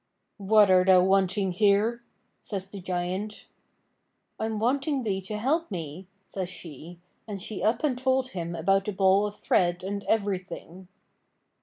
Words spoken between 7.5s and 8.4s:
up and told